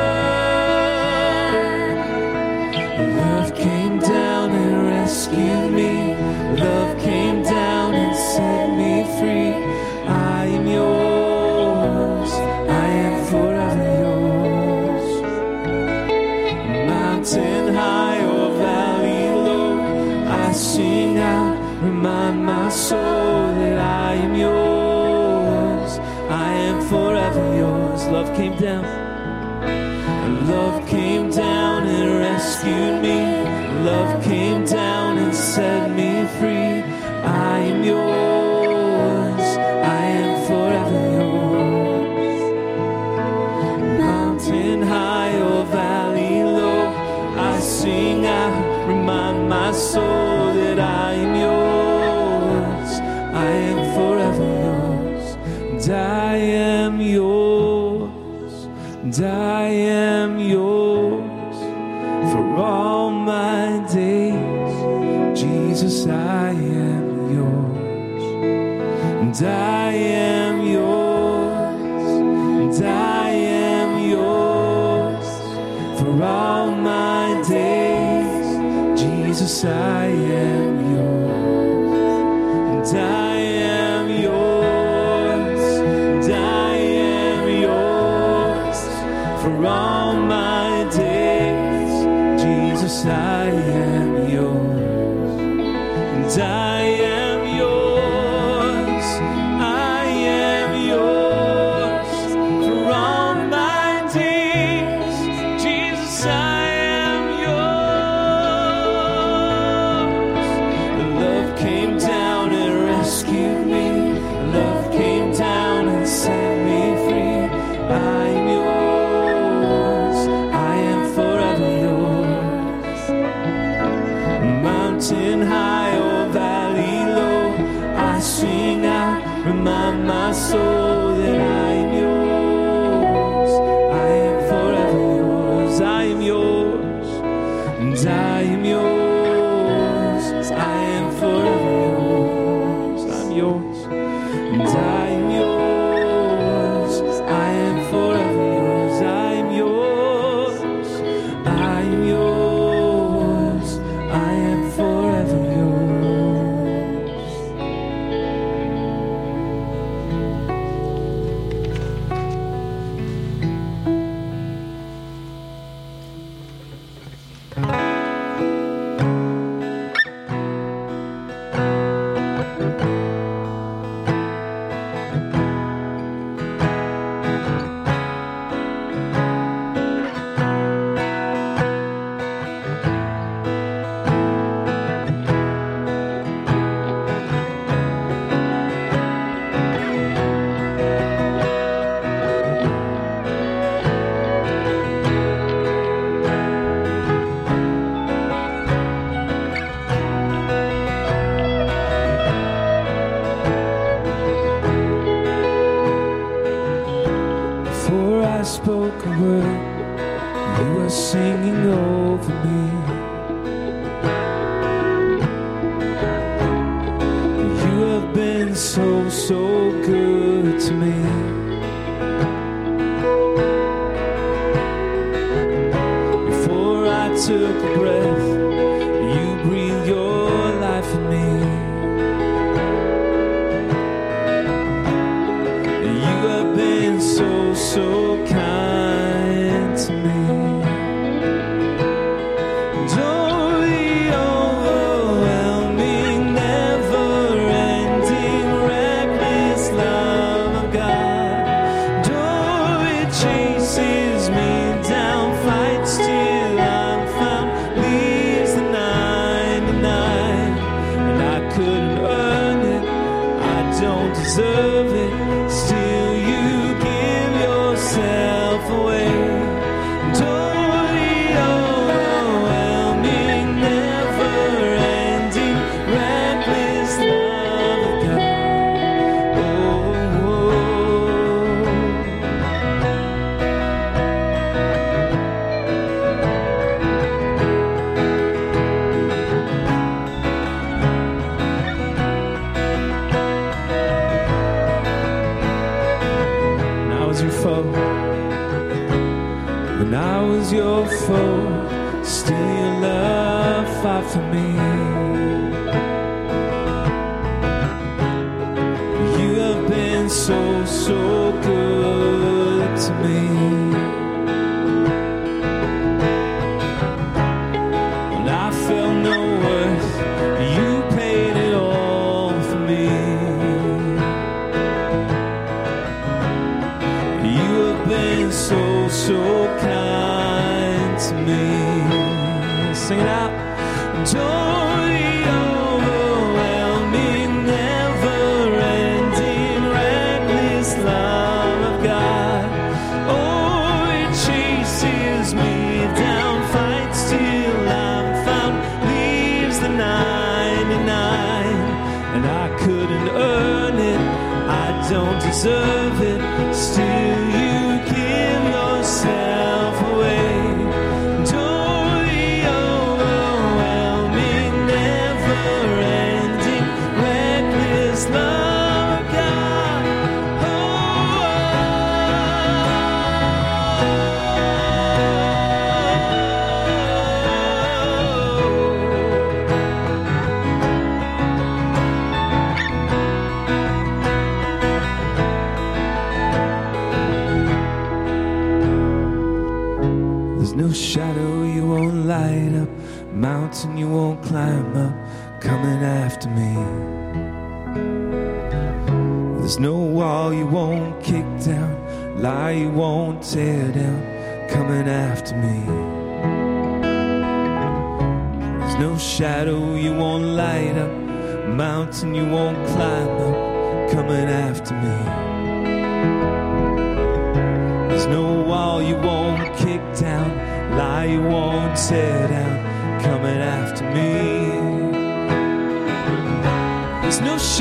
[59.19, 59.44] Yours.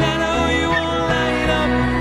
[0.05, 1.94] Shadow you won't light up,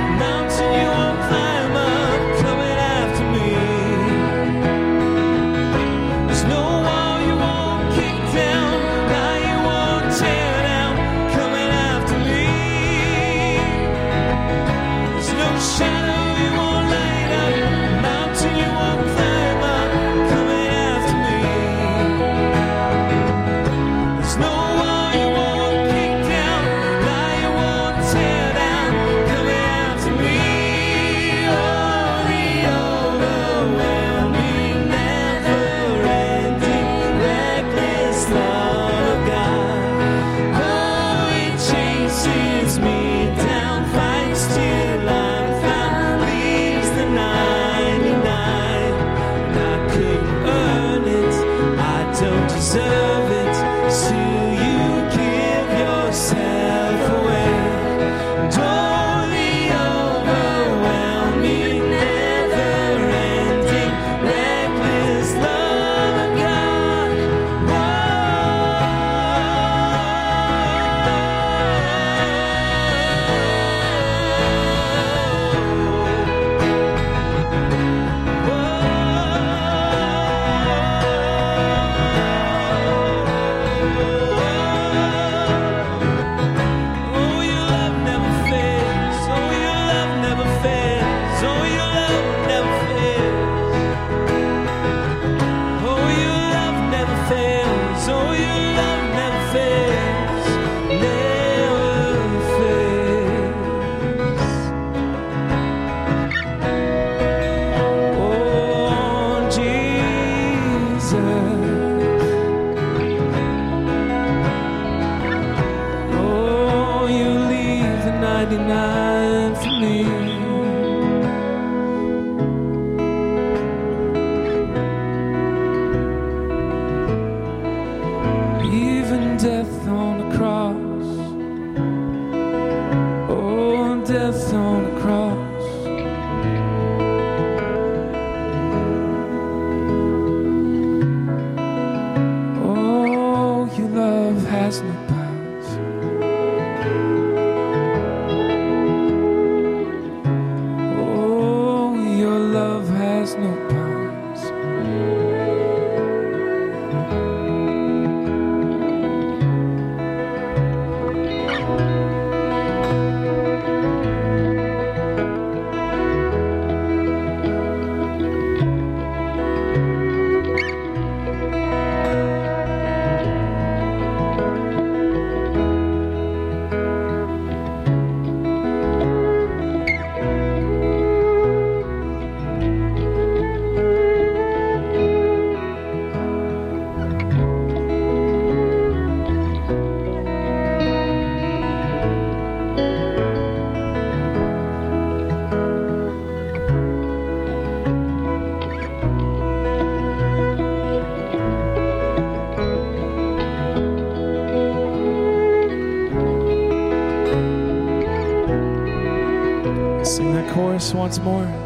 [211.13, 211.62] once more.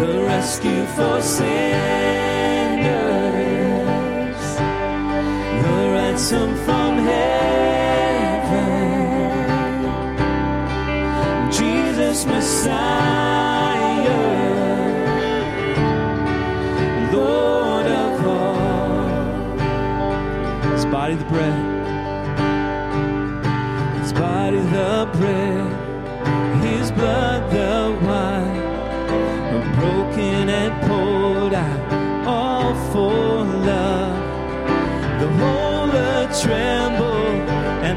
[0.00, 1.54] the rescue for sinners,
[5.62, 7.50] the ransom from heaven,
[11.52, 13.03] Jesus Messiah.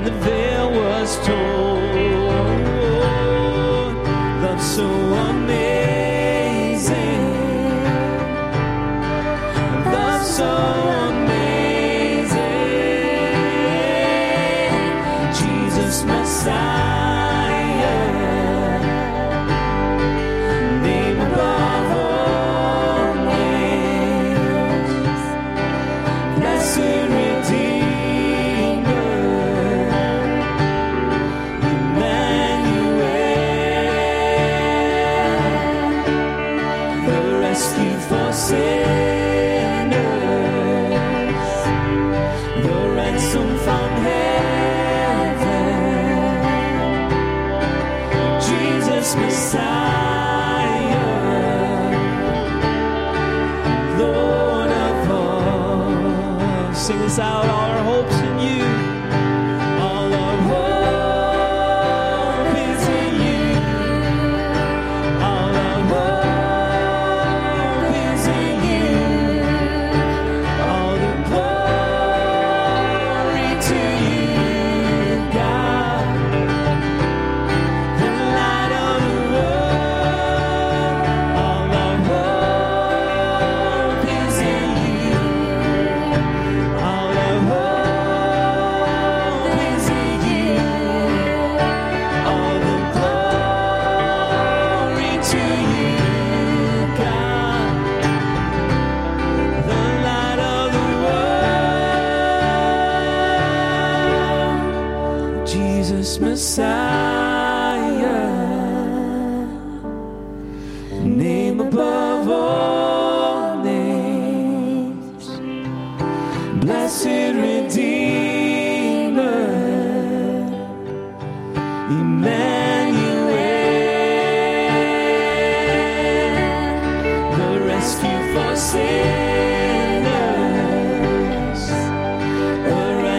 [0.08, 1.67] the veil was torn.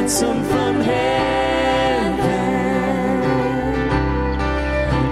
[0.09, 2.17] ransom from heaven,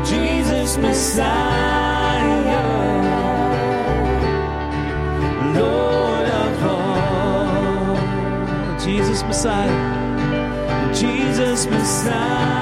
[0.06, 2.22] Jesus Messiah,
[5.54, 7.96] Lord of all,
[8.78, 12.55] Jesus Messiah, Jesus Messiah.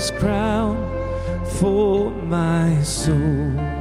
[0.00, 0.76] his crown
[1.58, 3.79] for my soul.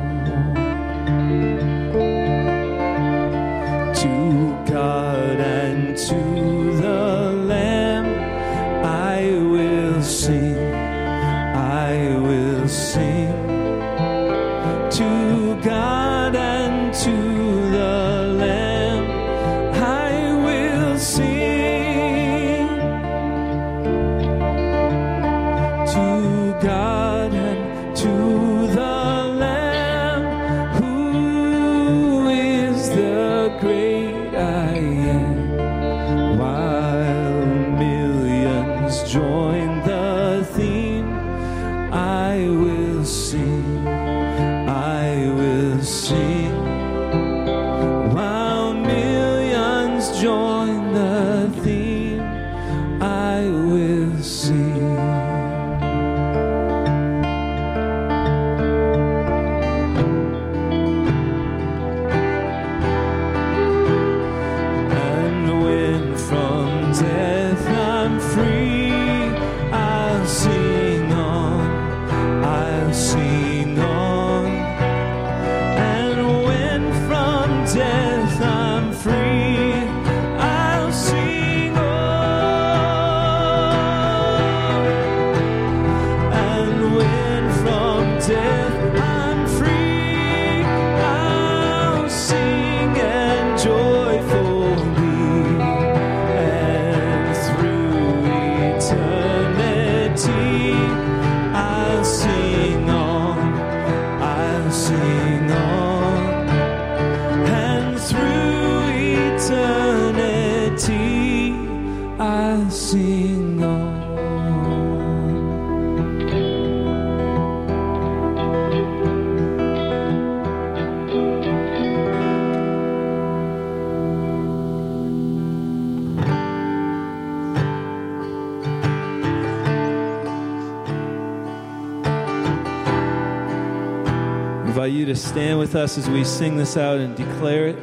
[135.90, 137.76] us as we sing this out and declare it.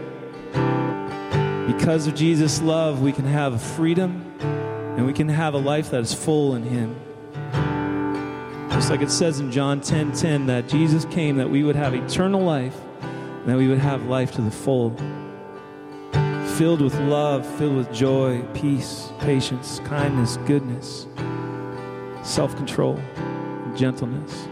[1.67, 4.33] Because of Jesus' love, we can have freedom
[4.97, 6.95] and we can have a life that is full in Him.
[8.71, 11.95] Just like it says in John 10 10 that Jesus came that we would have
[11.95, 14.91] eternal life and that we would have life to the full.
[16.57, 21.09] Filled with love, filled with joy, peace, patience, kindness, goodness,
[22.23, 23.01] self control,
[23.75, 24.47] gentleness.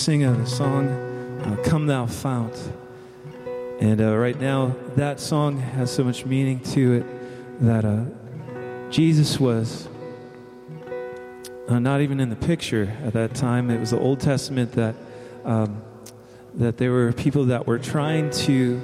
[0.00, 2.56] sing a song, uh, Come Thou Fount.
[3.82, 8.04] And uh, right now, that song has so much meaning to it that uh,
[8.90, 9.90] Jesus was
[11.68, 13.68] uh, not even in the picture at that time.
[13.68, 14.94] It was the Old Testament that,
[15.44, 15.82] um,
[16.54, 18.80] that there were people that were trying to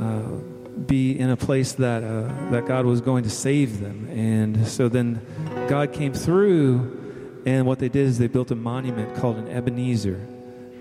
[0.00, 0.22] uh,
[0.84, 4.08] be in a place that, uh, that God was going to save them.
[4.08, 5.24] And so then
[5.68, 6.96] God came through.
[7.46, 10.26] And what they did is they built a monument called an Ebenezer.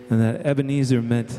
[0.09, 1.29] And that Ebenezer meant,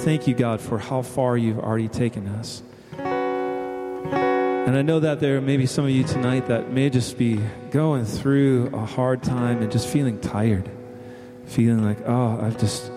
[0.00, 2.62] thank you, God, for how far you've already taken us.
[2.98, 7.40] And I know that there may be some of you tonight that may just be
[7.70, 10.70] going through a hard time and just feeling tired,
[11.46, 12.90] feeling like, oh, I've just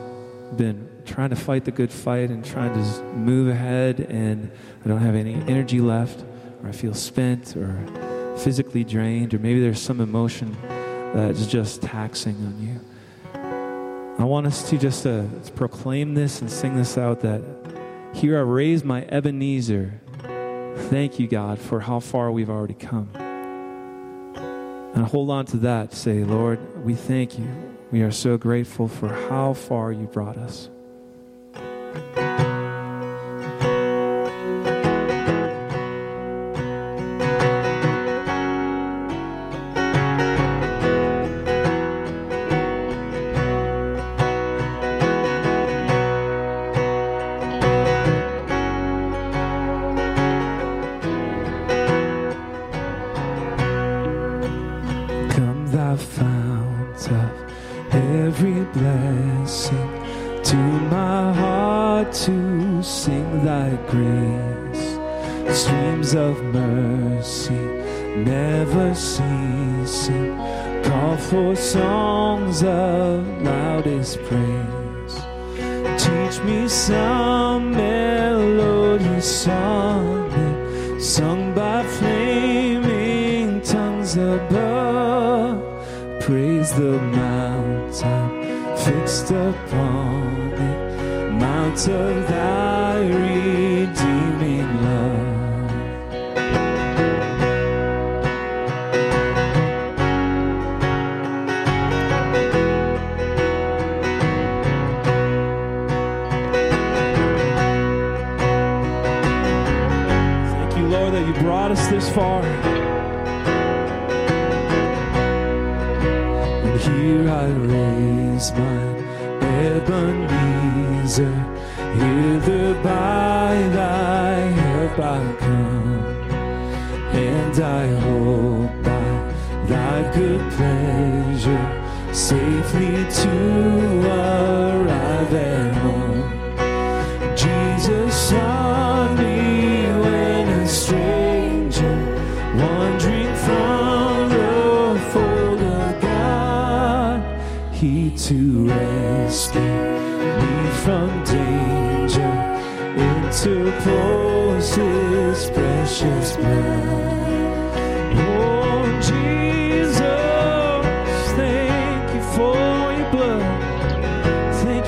[0.55, 4.51] been trying to fight the good fight and trying to move ahead, and
[4.83, 6.23] I don't have any energy left,
[6.61, 7.77] or I feel spent, or
[8.37, 10.55] physically drained, or maybe there's some emotion
[11.13, 12.79] that's just taxing on you.
[14.17, 15.25] I want us to just uh,
[15.55, 17.41] proclaim this and sing this out that
[18.13, 19.99] here I raise my Ebenezer.
[20.89, 23.09] Thank you, God, for how far we've already come.
[24.95, 25.93] And hold on to that.
[25.93, 27.47] Say, Lord, we thank you.
[27.91, 30.69] We are so grateful for how far you brought us.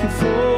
[0.00, 0.57] You for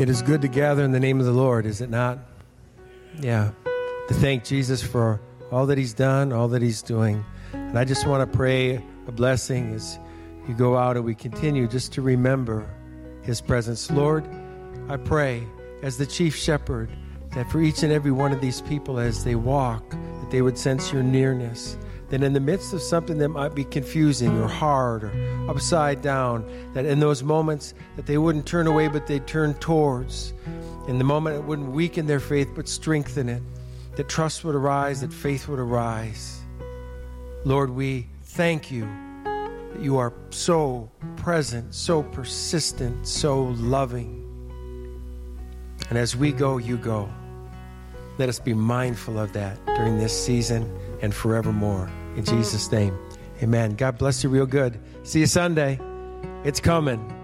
[0.00, 2.18] It is good to gather in the name of the Lord, is it not?
[3.20, 3.50] Yeah.
[4.08, 5.20] To thank Jesus for
[5.52, 7.22] all that he's done, all that he's doing.
[7.52, 9.98] And I just want to pray a blessing as
[10.48, 12.66] you go out and we continue just to remember
[13.20, 13.90] his presence.
[13.90, 14.26] Lord,
[14.88, 15.46] I pray
[15.82, 16.88] as the chief shepherd
[17.32, 20.56] that for each and every one of these people as they walk, that they would
[20.56, 21.76] sense your nearness.
[22.08, 25.12] That in the midst of something that might be confusing or hard or
[25.50, 26.44] upside down,
[26.74, 30.32] that in those moments that they wouldn't turn away but they'd turn towards.
[30.88, 33.42] In the moment it wouldn't weaken their faith but strengthen it.
[33.96, 36.40] That trust would arise, that faith would arise.
[37.44, 38.88] Lord, we thank you
[39.24, 44.16] that you are so present, so persistent, so loving.
[45.88, 47.08] And as we go, you go.
[48.18, 50.70] Let us be mindful of that during this season
[51.02, 51.90] and forevermore.
[52.16, 52.96] In Jesus' name,
[53.42, 53.74] amen.
[53.74, 54.78] God bless you real good.
[55.10, 55.80] See you Sunday.
[56.44, 57.19] It's coming.